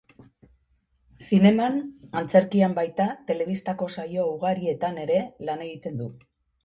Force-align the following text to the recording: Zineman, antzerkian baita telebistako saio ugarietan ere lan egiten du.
Zineman, 1.25 1.75
antzerkian 2.21 2.73
baita 2.79 3.07
telebistako 3.29 3.91
saio 3.97 4.25
ugarietan 4.33 4.99
ere 5.05 5.19
lan 5.51 5.63
egiten 5.67 6.01
du. 6.01 6.09